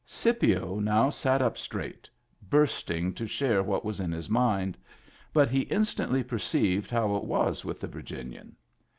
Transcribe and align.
Scipio 0.03 0.79
now 0.79 1.11
sat 1.11 1.43
up 1.43 1.59
straight, 1.59 2.09
bursting 2.49 3.13
to 3.13 3.27
share 3.27 3.61
what 3.61 3.85
was 3.85 3.99
in 3.99 4.11
his 4.11 4.31
mind; 4.31 4.75
but 5.31 5.51
he 5.51 5.61
instantly 5.61 6.23
per 6.23 6.39
ceived 6.39 6.89
how 6.89 7.15
it 7.17 7.23
was 7.23 7.63
with 7.63 7.79
the 7.79 7.87
Virginian. 7.87 8.55